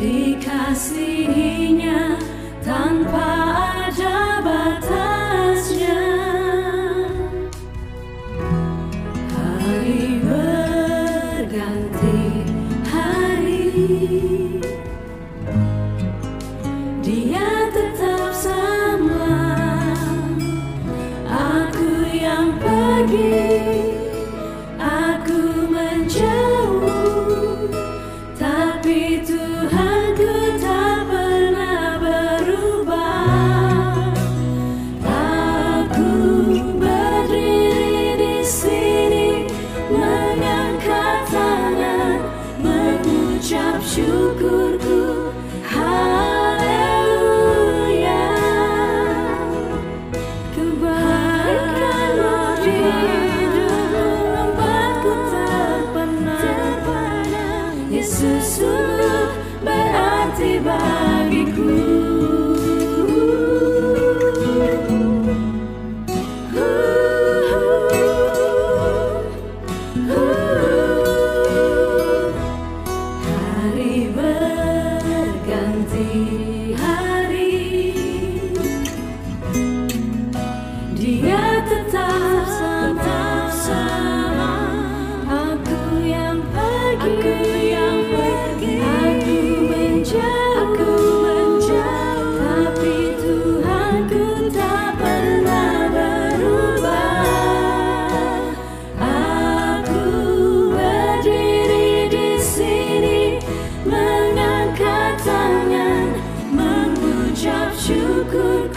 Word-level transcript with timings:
dikasihinya 0.00 2.16
tanpa 2.64 3.39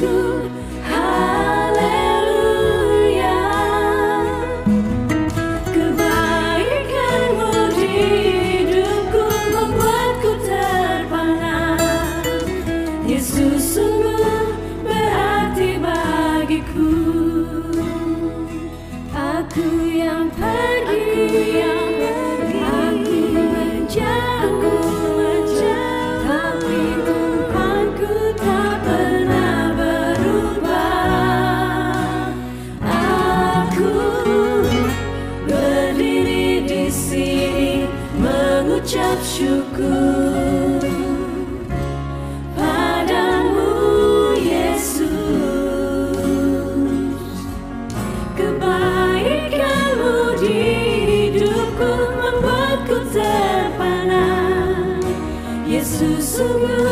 how 0.03 1.22
berarti 56.43 56.59
bagiku 56.59 56.82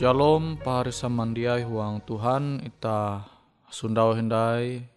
Shalom 0.00 0.56
pahari 0.56 0.96
samandiai 0.96 1.60
huang 1.60 2.00
Tuhan 2.08 2.64
ita 2.64 3.20
sundau 3.68 4.16
hendai 4.16 4.88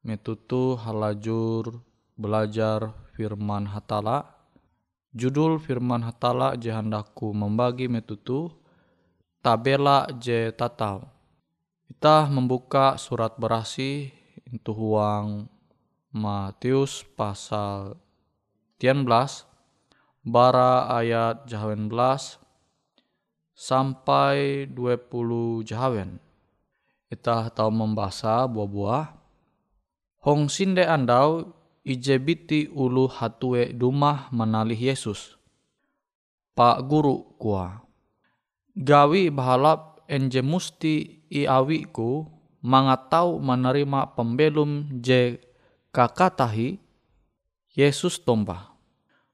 metutu 0.00 0.72
halajur 0.72 1.84
belajar 2.16 2.96
firman 3.12 3.68
hatala. 3.68 4.24
Judul 5.12 5.60
firman 5.60 6.00
hatala 6.00 6.56
je 6.56 6.72
handaku 6.72 7.36
membagi 7.36 7.92
metutu 7.92 8.48
tabela 9.44 10.08
je 10.16 10.48
tatau. 10.56 11.04
Kita 11.92 12.24
membuka 12.32 12.96
surat 12.96 13.36
berasi 13.36 14.16
itu 14.48 14.72
huang 14.72 15.44
Matius 16.08 17.04
pasal 17.04 18.00
13 18.80 19.04
bara 20.24 20.88
ayat 20.88 21.44
jahawen 21.44 21.92
belas 21.92 22.40
sampai 23.62 24.66
20 24.74 25.62
jahawen. 25.62 26.18
Kita 27.06 27.54
tahu 27.54 27.70
membaca 27.70 28.50
buah-buah. 28.50 29.06
Hong 30.26 30.50
sinde 30.50 30.82
andau 30.82 31.54
ijebiti 31.86 32.66
ulu 32.74 33.06
hatue 33.06 33.70
dumah 33.70 34.34
menalih 34.34 34.90
Yesus. 34.90 35.38
Pak 36.58 36.82
guru 36.90 37.38
kuah. 37.38 37.86
Gawi 38.74 39.30
bahalap 39.30 40.02
enje 40.10 40.42
musti 40.42 41.22
iawiku 41.30 42.26
mangatau 42.66 43.38
menerima 43.38 44.16
pembelum 44.18 44.98
je 44.98 45.38
kakatahi 45.94 46.82
Yesus 47.78 48.18
tombah. 48.26 48.74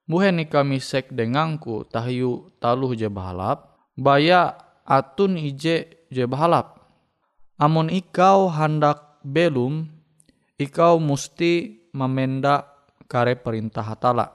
Buhen 0.09 0.41
kami 0.49 0.81
sek 0.81 1.13
denganku 1.13 1.85
tahiyu 1.89 2.53
taluh 2.61 2.97
je 2.97 3.09
bahalap 3.13 3.68
baya 3.99 4.55
atun 4.87 5.35
ije 5.35 6.07
je 6.07 6.23
bahalap. 6.31 6.79
Amun 7.59 7.91
ikau 7.91 8.47
hendak 8.55 9.19
belum, 9.27 9.91
ikau 10.55 11.03
musti 11.03 11.83
memenda 11.91 12.63
kare 13.11 13.35
perintah 13.35 13.83
hatala. 13.83 14.31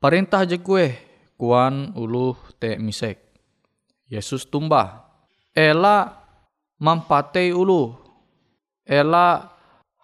Perintah 0.00 0.48
je 0.48 0.56
kue, 0.56 0.96
kuan 1.36 1.92
uluh 1.92 2.40
te 2.56 2.80
misek. 2.80 3.20
Yesus 4.08 4.48
tumbah. 4.48 5.04
Ela 5.52 6.24
mampatei 6.80 7.52
ulu. 7.52 7.92
Ela 8.86 9.50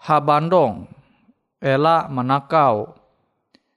habandong. 0.05 0.91
Ela 1.63 2.11
manakau. 2.11 2.93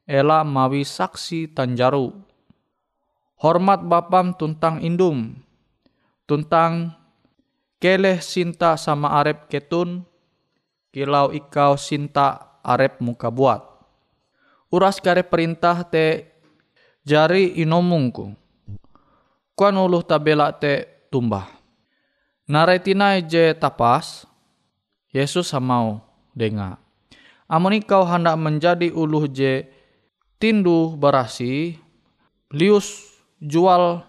Ela 0.04 0.42
mawi 0.42 0.82
saksi 0.82 1.54
tanjaru 1.54 2.25
hormat 3.40 3.84
bapam 3.84 4.32
tuntang 4.36 4.80
indum, 4.80 5.36
tuntang 6.24 6.96
keleh 7.80 8.24
sinta 8.24 8.80
sama 8.80 9.12
arep 9.20 9.52
ketun, 9.52 10.04
kilau 10.96 11.32
ikau 11.36 11.76
sinta 11.76 12.60
arep 12.64 13.04
muka 13.04 13.28
buat. 13.28 13.62
Uras 14.74 15.00
kare 15.00 15.24
perintah 15.24 15.86
te 15.86 16.36
jari 17.06 17.60
inomungku. 17.62 18.34
Kuan 19.56 19.76
uluh 19.80 20.04
tabela 20.04 20.52
te 20.52 21.08
tumbah. 21.08 21.48
Naretina 22.46 23.16
je 23.24 23.56
tapas, 23.56 24.28
Yesus 25.16 25.48
samau 25.48 26.04
denga. 26.36 26.76
Amun 27.48 27.78
ikau 27.80 28.04
hendak 28.04 28.36
menjadi 28.36 28.92
uluh 28.92 29.32
je 29.32 29.64
tindu 30.42 30.98
berasi, 31.00 31.80
lius 32.52 33.15
jual 33.40 34.04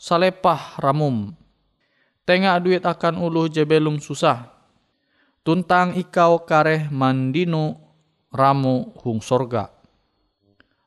salepah 0.00 0.80
ramum. 0.80 1.36
Tengah 2.22 2.56
duit 2.62 2.82
akan 2.86 3.18
uluh 3.18 3.50
je 3.50 3.66
belum 3.66 3.98
susah. 3.98 4.48
Tuntang 5.42 5.98
ikau 5.98 6.46
kareh 6.46 6.86
mandinu 6.86 7.74
ramu 8.30 8.94
hung 9.02 9.18
sorga. 9.18 9.74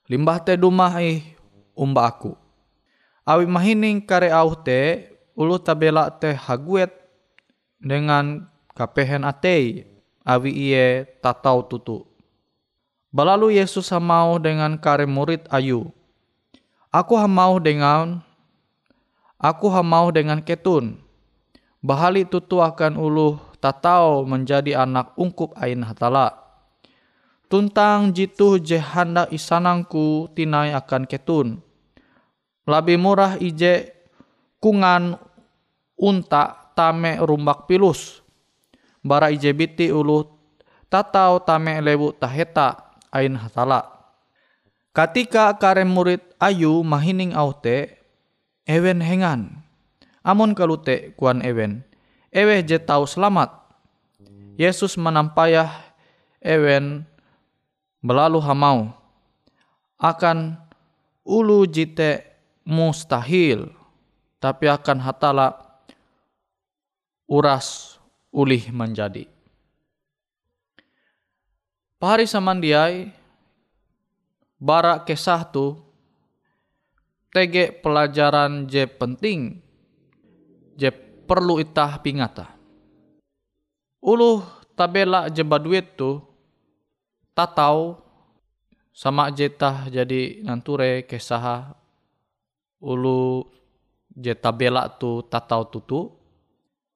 Limbah 0.08 0.40
te 0.40 0.56
dumah 0.56 0.96
ih 1.04 1.22
umba 1.76 2.08
aku. 2.08 2.34
Awi 3.28 3.46
mahining 3.50 4.00
kare 4.00 4.32
au 4.32 4.56
te 4.56 5.12
ulu 5.36 5.60
tabela 5.60 6.08
te 6.08 6.32
haguet 6.32 6.94
dengan 7.84 8.48
kapehen 8.72 9.28
atei 9.28 9.84
awi 10.24 10.52
iye 10.56 11.04
tatau 11.20 11.68
tutu. 11.68 12.08
Balalu 13.12 13.60
Yesus 13.60 13.92
mau 14.00 14.40
dengan 14.40 14.80
kare 14.80 15.04
murid 15.04 15.44
ayu 15.52 15.92
Aku 16.96 17.20
hamau 17.20 17.60
dengan 17.60 18.24
aku 19.36 19.68
hamau 19.68 20.16
dengan 20.16 20.40
ketun. 20.40 20.96
Bahali 21.84 22.24
tutu 22.24 22.64
akan 22.64 22.96
uluh 22.96 23.36
tatau 23.60 24.24
menjadi 24.24 24.80
anak 24.80 25.12
ungkup 25.20 25.52
ain 25.60 25.84
hatala. 25.84 26.32
Tuntang 27.52 28.16
jitu 28.16 28.64
jehanda 28.64 29.28
isanangku 29.28 30.32
tinai 30.40 30.72
akan 30.72 31.04
ketun. 31.04 31.60
Lebih 32.64 32.96
murah 32.96 33.36
ije 33.44 33.92
kungan 34.64 35.20
unta 36.00 36.72
tame 36.80 37.20
rumbak 37.20 37.68
pilus. 37.68 38.24
Bara 39.04 39.36
ije 39.36 39.52
biti 39.52 39.92
ulu 39.92 40.32
tatau 40.88 41.44
tame 41.44 41.76
lewu 41.84 42.16
taheta 42.16 42.96
ain 43.12 43.36
hatala 43.36 43.95
Katika 44.96 45.52
kare 45.60 45.84
murid 45.84 46.24
ayu 46.40 46.80
mahining 46.80 47.36
aute, 47.36 48.00
ewen 48.64 49.04
hengan. 49.04 49.60
Amun 50.24 50.56
kalute 50.56 51.12
kuan 51.20 51.44
ewen, 51.44 51.84
ewe 52.32 52.64
je 52.64 52.80
tau 52.80 53.04
selamat. 53.04 53.52
Yesus 54.56 54.96
menampayah 54.96 55.68
ewen 56.40 57.04
belalu 58.00 58.40
hamau. 58.40 58.96
Akan 60.00 60.56
ulu 61.28 61.68
jite 61.68 62.24
mustahil, 62.64 63.76
tapi 64.40 64.72
akan 64.72 65.04
hatala 65.04 65.60
uras 67.28 68.00
ulih 68.32 68.64
menjadi. 68.72 69.28
Pahari 72.00 72.24
samandiai 72.24 73.25
bara 74.60 75.04
kesah 75.04 75.44
tu 75.52 75.80
tege 77.36 77.76
pelajaran 77.84 78.64
je 78.72 78.88
penting 78.88 79.60
je 80.80 80.90
perlu 81.28 81.60
itah 81.60 82.00
pingata. 82.00 82.56
Ulu 84.00 84.46
tabela 84.78 85.28
je 85.28 85.42
baduit 85.42 85.98
tu 85.98 86.22
tatau 87.36 88.00
sama 88.96 89.28
jetah 89.34 89.92
jadi 89.92 90.40
nanture 90.46 91.04
kesah. 91.04 91.76
Ulu 92.80 93.44
je 94.16 94.32
tabela 94.38 94.88
tu 94.88 95.26
tatau 95.28 95.68
tutu. 95.68 96.16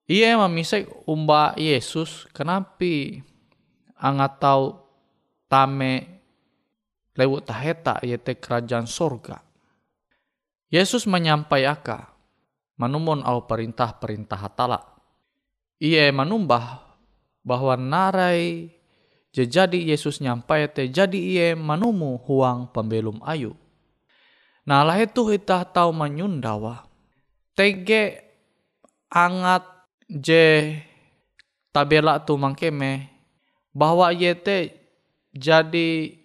Ia 0.09 0.39
mamisek 0.39 0.89
umba 1.05 1.53
Yesus 1.59 2.25
kenapi? 2.31 3.21
Angatau 3.99 4.87
tame 5.51 6.18
lewat 7.19 7.51
taheta 7.51 7.99
yaitu 7.99 8.39
kerajaan 8.39 8.87
sorga. 8.87 9.43
Yesus 10.71 11.03
menyampaikan 11.03 12.07
manumun 12.79 13.19
au 13.27 13.43
perintah-perintah 13.43 14.39
hatala. 14.39 14.79
Ia 15.83 16.07
manumbah 16.15 16.95
bahwa 17.43 17.75
narai 17.75 18.71
jadi 19.35 19.79
Yesus 19.91 20.23
nyampai 20.23 20.71
te 20.71 20.87
jadi 20.87 21.19
ia 21.19 21.47
manumu 21.55 22.19
huang 22.23 22.71
pembelum 22.71 23.19
ayu. 23.27 23.55
Nah 24.67 24.83
lah 24.83 24.99
itu 24.99 25.27
kita 25.27 25.63
tahu 25.67 25.91
menyundawa. 25.95 26.87
Tege 27.55 28.23
angat 29.09 29.65
je 30.07 30.77
tabela 31.73 32.21
tu 32.21 32.37
mangkeme 32.37 33.09
bahwa 33.73 34.11
yete 34.11 34.75
jadi 35.31 36.18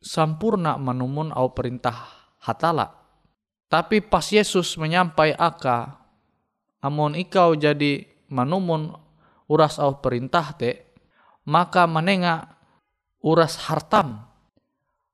sampurna 0.00 0.80
menumun 0.80 1.30
au 1.36 1.52
perintah 1.52 2.08
hatala. 2.40 2.96
Tapi 3.70 4.02
pas 4.02 4.26
Yesus 4.26 4.74
menyampai 4.74 5.36
aka, 5.38 6.02
amon 6.82 7.14
ikau 7.14 7.54
jadi 7.54 8.02
manumun 8.26 8.90
uras 9.46 9.78
au 9.78 10.02
perintah 10.02 10.50
te, 10.58 10.90
maka 11.46 11.86
menengah 11.86 12.58
uras 13.22 13.54
hartam 13.70 14.26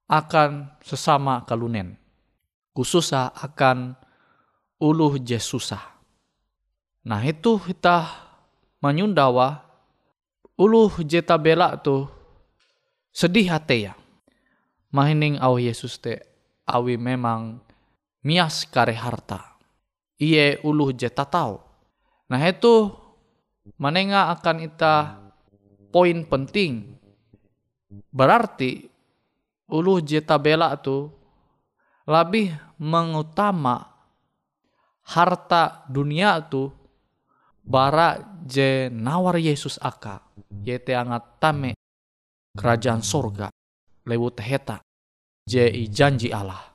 akan 0.09 0.73
sesama 0.81 1.45
kalunen. 1.45 1.99
Khususnya 2.73 3.35
akan 3.37 3.99
uluh 4.81 5.21
je 5.21 5.37
susah. 5.37 5.83
Nah 7.05 7.21
itu 7.25 7.61
kita 7.61 8.09
menyundawa 8.81 9.65
uluh 10.57 10.93
je 11.05 11.21
tabela 11.21 11.77
tu 11.77 12.09
sedih 13.13 13.53
hati 13.53 13.89
ya. 13.91 14.06
Mahining 14.97 15.37
au 15.45 15.61
Yesus 15.61 16.01
te 16.01 16.25
awi 16.65 16.97
memang 16.97 17.61
mias 18.25 18.65
kare 18.65 18.97
harta. 18.97 19.61
Iye 20.17 20.57
uluh 20.65 20.97
je 20.97 21.13
tatau. 21.13 21.61
Nah 22.33 22.41
itu 22.41 22.89
menengah 23.77 24.33
akan 24.33 24.57
ita 24.65 25.21
poin 25.93 26.25
penting. 26.25 26.97
Berarti 28.09 28.89
uluh 29.69 30.01
je 30.01 30.25
tabela 30.25 30.73
tu 30.81 31.13
lebih 32.09 32.57
mengutama 32.81 33.85
harta 35.13 35.85
dunia 35.93 36.41
tu 36.41 36.73
bara 37.61 38.17
je 38.49 38.89
nawar 38.89 39.37
Yesus 39.37 39.77
aka 39.83 40.23
yete 40.65 40.97
angat 40.97 41.37
tame 41.43 41.77
kerajaan 42.55 43.03
sorga 43.03 43.51
lewat 44.07 44.39
heta 44.39 44.86
je 45.47 45.87
janji 45.87 46.35
Allah. 46.35 46.75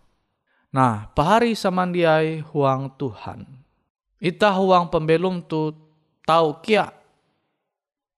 Nah, 0.72 1.12
pahari 1.12 1.52
samandiai 1.52 2.40
huang 2.40 2.96
Tuhan. 2.96 3.44
Ita 4.24 4.56
huang 4.56 4.88
pembelum 4.88 5.44
tu 5.44 5.76
tahu 6.24 6.64
kia 6.64 6.88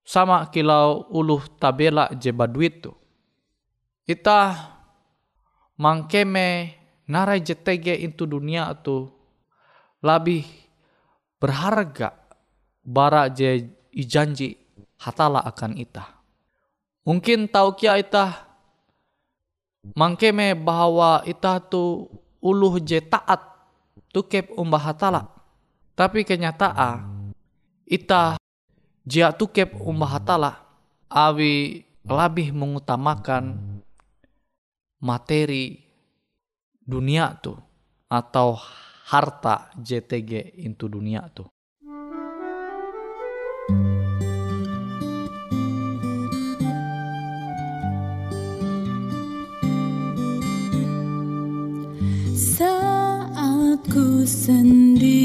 sama 0.06 0.46
kilau 0.54 1.10
uluh 1.10 1.42
tabela 1.58 2.06
je 2.14 2.30
baduit 2.30 2.86
tu. 2.86 2.94
Ita 4.06 4.70
mangkeme 5.74 6.78
narai 7.10 7.42
jetege 7.42 7.98
itu 7.98 8.22
dunia 8.22 8.70
tu 8.78 9.10
lebih 10.04 10.46
berharga 11.42 12.14
bara 12.84 13.26
je 13.32 13.74
ijanji 13.90 14.54
hatala 15.02 15.42
akan 15.42 15.74
ita. 15.82 16.04
Mungkin 17.02 17.50
tahu 17.50 17.74
kia 17.74 17.98
ita 17.98 18.53
mangkeme 19.92 20.56
bahwa 20.56 21.20
ita 21.28 21.60
tu 21.60 22.08
uluh 22.40 22.80
je 22.80 23.04
taat 23.04 23.44
tukep 24.08 24.48
umbah 24.56 24.80
hatala. 24.80 25.28
Tapi 25.92 26.24
kenyataan 26.24 27.30
ita 27.84 28.40
jia 29.04 29.30
tukep 29.36 29.76
umbah 29.76 30.16
hatala 30.16 30.64
awi 31.12 31.84
lebih 32.04 32.56
mengutamakan 32.56 33.60
materi 35.04 35.84
dunia 36.84 37.36
tu 37.40 37.56
atau 38.08 38.56
harta 39.08 39.68
JTG 39.76 40.60
into 40.64 40.88
dunia 40.88 41.28
tu. 41.32 41.44
Send 54.26 54.96
sending 55.02 55.23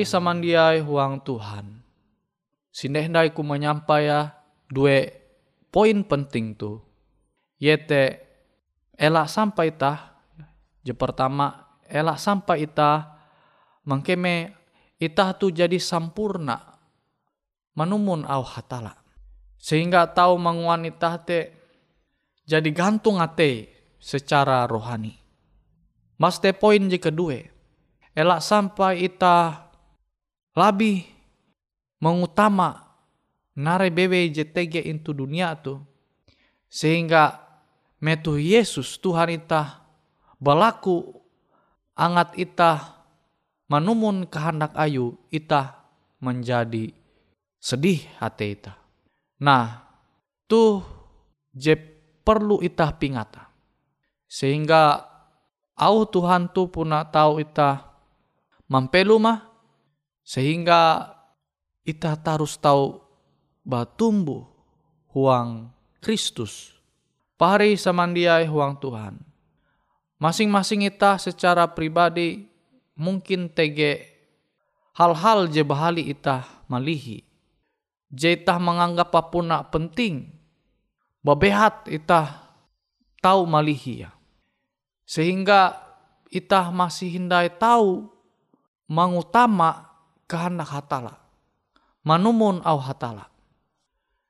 Pahari 0.00 0.16
samandiai 0.16 0.80
huang 0.80 1.20
Tuhan. 1.20 1.84
Sindehdai 2.72 3.36
ku 3.36 3.44
menyampaya 3.44 4.32
dua 4.72 5.12
poin 5.68 6.00
penting 6.08 6.56
tu. 6.56 6.80
Yete 7.60 8.16
elak 8.96 9.28
sampai 9.28 9.76
tah. 9.76 10.16
Je 10.80 10.96
pertama 10.96 11.76
elak 11.84 12.16
sampai 12.16 12.64
itah 12.64 13.12
mengkeme 13.84 14.56
itah 14.96 15.36
tu 15.36 15.52
jadi 15.52 15.76
sampurna 15.76 16.80
manumun 17.76 18.24
au 18.24 18.40
hatala. 18.40 18.96
Sehingga 19.60 20.08
tahu 20.16 20.40
menguan 20.40 20.88
itah 20.88 21.20
te 21.20 21.52
jadi 22.48 22.72
gantung 22.72 23.20
ate 23.20 23.68
secara 24.00 24.64
rohani. 24.64 25.12
Mas 26.16 26.40
te 26.40 26.56
poin 26.56 26.88
je 26.88 26.96
kedua 26.96 27.36
elak 28.16 28.40
sampai 28.40 29.04
ita 29.04 29.68
lebih 30.60 31.08
mengutama 32.04 32.84
nare 33.56 33.88
bebe 33.88 34.28
JTG 34.28 34.84
into 34.92 35.16
dunia 35.16 35.56
tu 35.56 35.80
sehingga 36.68 37.40
metu 37.96 38.36
Yesus 38.36 39.00
Tuhan 39.00 39.40
ita 39.40 39.80
balaku 40.36 41.16
angat 41.96 42.36
ita 42.36 43.00
manumun 43.68 44.28
kehendak 44.28 44.76
ayu 44.76 45.16
ita 45.32 45.80
menjadi 46.20 46.92
sedih 47.60 48.00
hati 48.20 48.56
ita. 48.56 48.76
Nah, 49.40 49.84
tuh 50.48 50.84
je 51.52 51.76
perlu 52.24 52.60
ita 52.64 52.88
pingata. 52.96 53.48
Sehingga 54.30 55.04
au 55.76 56.06
Tuhan 56.06 56.52
tu 56.52 56.68
puna 56.70 57.02
tahu 57.08 57.40
ita 57.42 57.82
mampelu 58.70 59.16
mah 59.18 59.49
sehingga 60.30 61.10
ita 61.82 62.14
harus 62.14 62.54
tahu 62.54 63.02
batumbuh 63.66 64.46
huang 65.10 65.74
Kristus. 65.98 66.70
Pahari 67.34 67.74
samandiai 67.74 68.46
huang 68.46 68.78
Tuhan. 68.78 69.18
Masing-masing 70.22 70.86
ita 70.86 71.18
secara 71.18 71.66
pribadi 71.66 72.46
mungkin 72.94 73.50
tege 73.50 74.06
hal-hal 74.94 75.50
je 75.50 75.66
bahali 75.66 76.14
ita 76.14 76.46
malihi. 76.70 77.26
Je 78.14 78.38
ita 78.38 78.54
menganggap 78.62 79.10
penting. 79.74 80.30
Babehat 81.26 81.90
ita 81.90 82.46
tahu 83.18 83.50
malihi 83.50 84.06
ya. 84.06 84.14
Sehingga 85.10 85.74
ita 86.30 86.70
masih 86.70 87.18
hindai 87.18 87.50
tahu 87.50 88.06
mengutama 88.86 89.89
kehendak 90.30 90.70
hatala. 90.70 91.18
Manumun 92.06 92.62
au 92.62 92.78
hatala. 92.78 93.26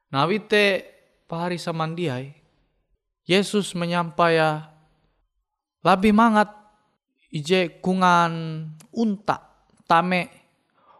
Nah 0.08 0.24
wite 0.24 0.88
pahari 1.28 1.60
samandiai, 1.60 2.32
Yesus 3.28 3.76
menyampaya 3.76 4.72
lebih 5.84 6.16
mangat 6.16 6.50
ije 7.30 7.78
kungan 7.78 8.64
unta 8.90 9.38
tame 9.86 10.26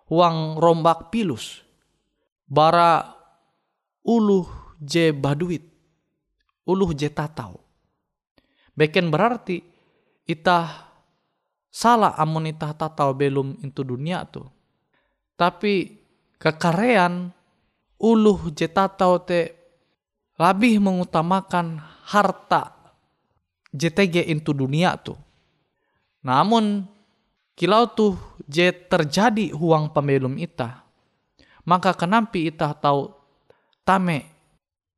uang 0.06 0.62
rombak 0.62 1.10
pilus 1.10 1.66
bara 2.46 3.02
uluh 4.06 4.46
je 4.78 5.10
baduit 5.10 5.66
uluh 6.62 6.94
je 6.94 7.10
tatau 7.10 7.58
beken 8.78 9.10
berarti 9.10 9.58
itah 10.30 10.86
salah 11.70 12.14
amun 12.14 12.50
itah 12.50 12.74
tatal 12.74 13.14
belum 13.14 13.62
itu 13.62 13.82
dunia 13.82 14.22
tu. 14.26 14.42
Tapi 15.40 15.88
kekarean 16.36 17.32
uluh 17.96 18.52
jetatau 18.52 19.24
te 19.24 19.56
lebih 20.36 20.84
mengutamakan 20.84 21.80
harta 22.12 22.76
JTG 23.72 24.28
itu 24.28 24.52
dunia 24.52 25.00
tu. 25.00 25.16
Namun 26.20 26.84
kilau 27.56 27.88
tuh 27.88 28.20
je 28.44 28.68
terjadi 28.68 29.56
huang 29.56 29.96
pembelum 29.96 30.36
ita, 30.36 30.84
maka 31.64 31.96
kenampi 31.96 32.52
ita 32.52 32.76
tahu 32.76 33.08
tame 33.80 34.28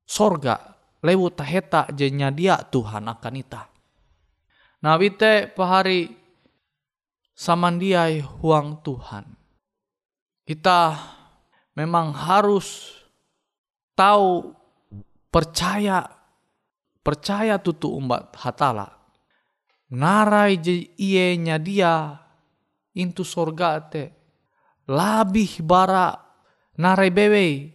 sorga 0.03 0.75
lewu 1.07 1.31
taheta 1.31 1.87
jenya 1.95 2.35
dia 2.35 2.59
Tuhan 2.59 3.07
akan 3.07 3.35
ita. 3.39 3.71
Nah 4.83 4.99
wite 4.99 5.47
pahari 5.55 6.11
samandiai 7.39 8.19
huang 8.19 8.83
Tuhan. 8.83 9.42
Kita 10.43 10.99
memang 11.79 12.11
harus 12.11 12.99
tahu 13.95 14.51
percaya 15.31 16.05
percaya 17.03 17.59
tutu 17.59 17.91
umat 17.95 18.35
hatala. 18.39 18.91
Narai 19.93 20.57
je 20.57 20.89
iye 20.97 21.37
nya 21.37 21.61
dia 21.61 22.17
intu 22.97 23.27
sorga 23.29 23.77
te 23.85 24.09
labih 24.89 25.61
bara 25.61 26.17
narai 26.81 27.13
bewe 27.13 27.69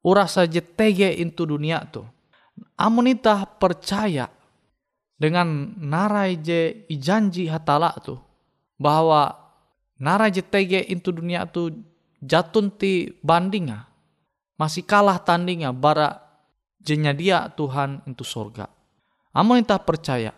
urasa 0.00 0.48
je 0.48 0.64
tege 0.64 1.12
intu 1.20 1.44
dunia 1.44 1.84
tu. 1.84 2.00
Amun 2.78 3.10
ita 3.10 3.44
percaya 3.44 4.30
dengan 5.14 5.74
narai 5.78 6.40
je 6.40 6.86
ijanji 6.88 7.46
hatala 7.50 7.92
tu 8.00 8.16
bahwa 8.80 9.43
nara 9.98 10.30
JTG 10.30 10.90
itu 10.90 11.10
dunia 11.14 11.46
tu 11.46 11.70
jatun 12.22 12.72
ti 12.72 13.14
bandinga. 13.20 13.86
Masih 14.54 14.86
kalah 14.86 15.18
tandingnya 15.18 15.74
bara 15.74 16.22
jenya 16.78 17.10
dia 17.10 17.50
Tuhan 17.52 18.06
itu 18.06 18.22
sorga. 18.22 18.70
Amun 19.34 19.66
kita 19.66 19.82
percaya, 19.82 20.30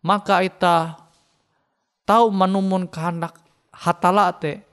maka 0.00 0.40
kita 0.40 0.96
tahu 2.08 2.32
menumun 2.32 2.88
kehendak 2.88 3.36
hatala 3.68 4.32
te 4.32 4.64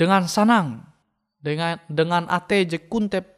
dengan 0.00 0.24
senang, 0.24 0.88
dengan 1.36 1.76
dengan 1.84 2.24
ate 2.32 2.64
je 2.64 2.80
kuntep 2.80 3.28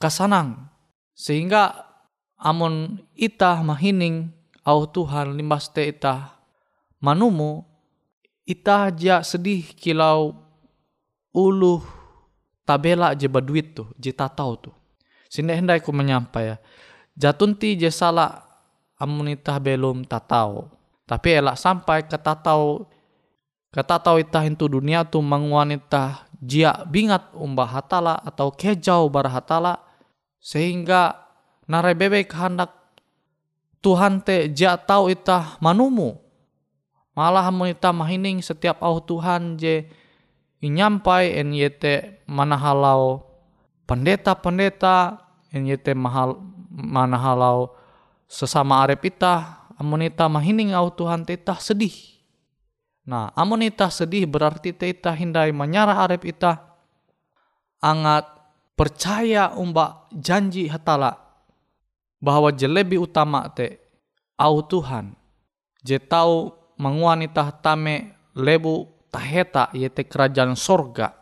kasanang 0.00 0.72
sehingga 1.12 1.84
amun 2.40 2.98
ita 3.14 3.60
mahining 3.60 4.32
au 4.66 4.88
Tuhan 4.88 5.36
limbas 5.36 5.68
te 5.70 5.86
ita 5.86 6.42
manumu 6.98 7.62
ita 8.42 8.90
ja 8.94 9.22
sedih 9.22 9.62
kilau 9.74 10.34
uluh 11.32 11.82
tabela 12.66 13.14
je 13.14 13.26
baduit 13.26 13.74
tu, 13.74 13.86
je 13.98 14.10
tatau 14.10 14.58
tu. 14.58 14.70
Sini 15.32 15.56
hendai 15.56 15.80
ku 15.80 15.90
menyampai 15.90 16.44
ya. 16.44 16.56
Jatunti 17.16 17.76
je 17.76 17.88
salah 17.88 18.44
amunita 19.00 19.56
belum 19.56 20.04
tatau. 20.04 20.68
Tapi 21.08 21.28
elak 21.40 21.58
sampai 21.58 22.06
ke 22.06 22.16
tatau 22.16 22.86
ke 23.72 23.80
tatau 23.80 24.20
ita 24.20 24.44
hintu 24.44 24.68
dunia 24.68 25.02
tu 25.08 25.24
menguanita 25.24 26.28
jia 26.36 26.84
bingat 26.84 27.32
umbah 27.32 27.68
hatala 27.80 28.20
atau 28.20 28.52
kejau 28.52 29.08
bar 29.08 29.32
hatala 29.32 29.80
sehingga 30.36 31.16
narai 31.64 31.96
bebe 31.96 32.28
kehendak 32.28 32.68
Tuhan 33.82 34.22
te 34.22 34.52
jia 34.52 34.78
tau 34.78 35.10
ita 35.10 35.58
manumu 35.58 36.21
malah 37.12 37.48
monita 37.52 37.92
mahining 37.92 38.40
setiap 38.40 38.80
au 38.80 39.00
Tuhan 39.00 39.60
je 39.60 39.84
inyampai 40.64 41.36
en 41.36 41.52
yete 41.52 42.24
mana 42.24 42.56
halau 42.56 43.24
pendeta-pendeta 43.84 45.20
en 45.52 45.68
yete 45.68 45.92
mahal 45.92 46.40
halau 47.18 47.76
sesama 48.30 48.80
arep 48.80 49.12
ita 49.12 49.66
amonita 49.76 50.30
mahining 50.30 50.72
au 50.72 50.88
Tuhan 50.88 51.26
teta 51.26 51.58
sedih. 51.58 51.92
Nah, 53.02 53.34
amonita 53.34 53.90
sedih 53.90 54.24
berarti 54.30 54.70
teta 54.70 55.10
hindai 55.10 55.50
menyarah 55.50 56.06
arep 56.06 56.22
ita 56.30 56.72
angat 57.82 58.30
percaya 58.78 59.52
umba 59.58 60.06
janji 60.14 60.70
hatala 60.70 61.18
bahwa 62.22 62.54
je 62.54 62.70
lebih 62.70 63.02
utama 63.02 63.50
te 63.50 63.82
au 64.38 64.62
Tuhan 64.62 65.18
je 65.82 65.98
tahu 65.98 66.61
menguanita 66.82 67.54
tame 67.62 68.18
lebu 68.34 68.90
taheta 69.14 69.70
yete 69.70 70.02
kerajaan 70.02 70.58
sorga. 70.58 71.14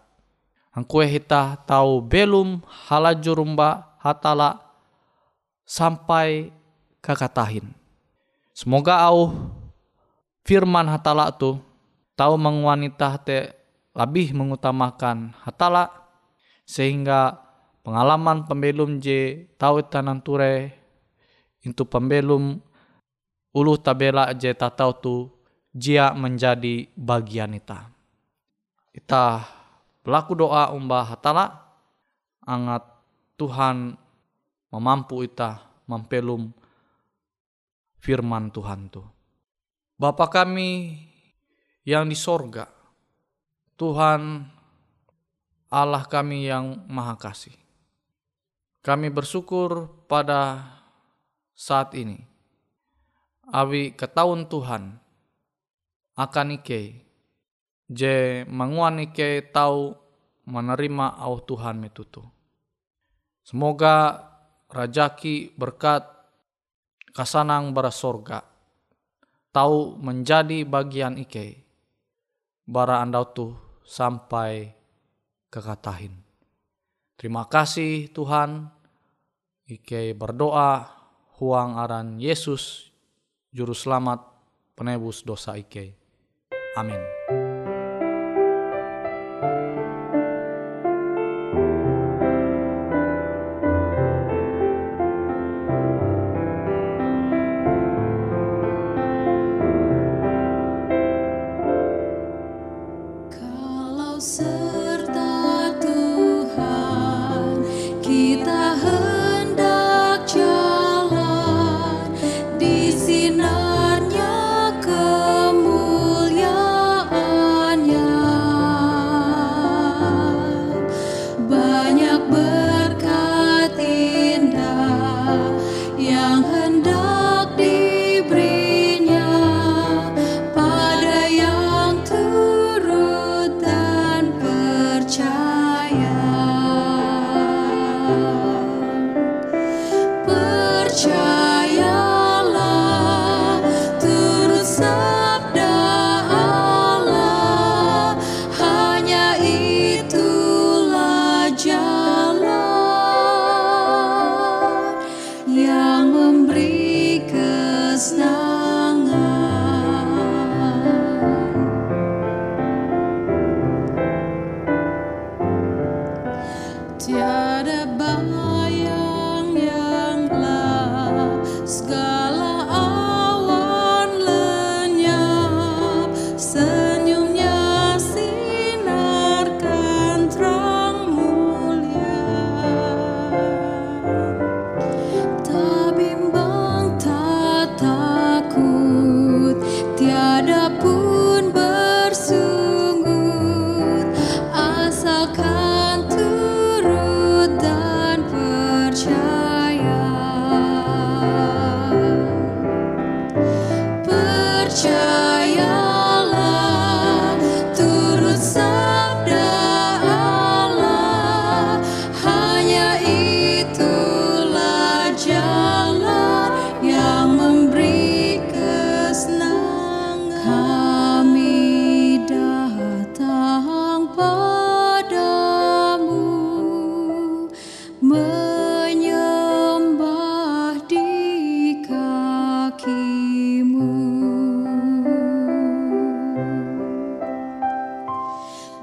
Angkue 0.73 1.05
hita 1.05 1.61
tahu 1.69 2.01
belum 2.01 2.65
halajurumba 2.89 4.01
hatala 4.01 4.63
sampai 5.69 6.49
kakatahin. 7.05 7.77
Semoga 8.57 9.05
au 9.05 9.35
firman 10.47 10.89
hatala 10.89 11.29
tu 11.35 11.61
tahu 12.17 12.41
menguanita 12.41 13.21
te 13.21 13.53
lebih 13.93 14.33
mengutamakan 14.33 15.35
hatala 15.43 15.91
sehingga 16.63 17.35
pengalaman 17.83 18.47
pembelum 18.47 19.03
je 19.03 19.51
tahu 19.59 19.83
tanan 19.83 20.23
ture 20.23 20.71
itu 21.67 21.83
pembelum 21.83 22.63
ulu 23.51 23.75
tabela 23.75 24.31
je 24.39 24.55
tatau 24.55 24.95
tu 24.95 25.40
jia 25.71 26.13
menjadi 26.15 26.91
bagian 26.99 27.55
ita. 27.55 27.91
Ita 28.91 29.47
pelaku 30.03 30.35
doa 30.35 30.75
umbah 30.75 31.15
hatala 31.15 31.63
angat 32.43 32.83
Tuhan 33.39 33.95
memampu 34.71 35.23
ita 35.23 35.63
mampelum 35.87 36.51
firman 37.99 38.51
Tuhan 38.51 38.91
tu. 38.91 39.03
Bapa 40.01 40.33
kami 40.33 40.97
yang 41.85 42.09
di 42.09 42.17
sorga, 42.17 42.65
Tuhan 43.77 44.49
Allah 45.71 46.03
kami 46.09 46.51
yang 46.51 46.83
maha 46.91 47.15
kasih. 47.15 47.55
Kami 48.81 49.13
bersyukur 49.13 49.93
pada 50.09 50.65
saat 51.53 51.93
ini. 51.95 52.17
Awi 53.53 53.93
ketahuan 53.93 54.49
Tuhan 54.49 54.97
akan 56.17 56.63
ike 56.63 57.03
je 57.91 58.43
manguan 58.47 59.03
ike 59.03 59.51
tahu 59.51 59.95
menerima 60.47 61.21
au 61.21 61.39
Tuhan 61.43 61.79
metutu. 61.79 62.23
Semoga 63.43 64.27
rajaki 64.71 65.55
berkat 65.59 66.07
kasanang 67.11 67.75
bara 67.75 67.91
sorga 67.91 68.47
tahu 69.51 69.99
menjadi 69.99 70.63
bagian 70.63 71.19
ike 71.19 71.67
bara 72.71 73.03
andau 73.03 73.27
tu 73.35 73.47
sampai 73.83 74.71
kekatahin. 75.51 76.15
Terima 77.19 77.45
kasih 77.51 78.09
Tuhan. 78.15 78.71
Ike 79.71 80.19
berdoa 80.19 80.89
huang 81.39 81.79
aran 81.79 82.19
Yesus 82.19 82.91
juru 83.55 83.77
selamat 83.77 84.25
penebus 84.75 85.23
dosa 85.23 85.55
Ike. 85.55 86.00
Amén. 86.75 87.50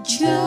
just 0.07 0.46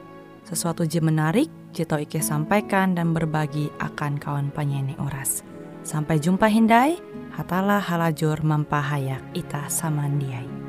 sesuatu 0.51 0.83
je 0.83 0.99
menarik, 0.99 1.47
Jito 1.71 1.95
Ike 1.95 2.19
sampaikan 2.19 2.91
dan 2.91 3.15
berbagi 3.15 3.71
akan 3.79 4.19
kawan 4.19 4.51
penyanyi 4.51 4.99
oras. 4.99 5.47
Sampai 5.87 6.19
jumpa 6.19 6.51
Hindai, 6.51 6.99
hatalah 7.31 7.79
halajur 7.79 8.43
mempahayak 8.43 9.23
ita 9.31 9.71
samandiai. 9.71 10.59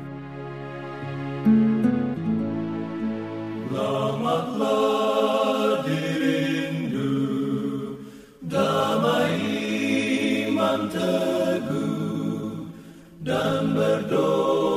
Dan 13.23 13.71
berdoa 13.71 14.72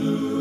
Ooh. 0.00 0.37